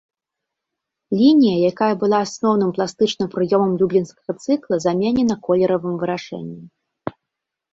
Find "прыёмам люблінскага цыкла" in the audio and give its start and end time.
3.35-4.75